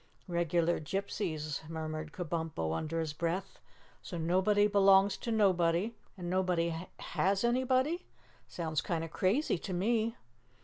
[0.27, 3.59] "Regular gypsies," murmured Kabumpo under his breath.
[4.01, 8.07] "So nobody belongs to nobody, and nobody has anybody?
[8.47, 10.15] Sounds kind of crazy to me."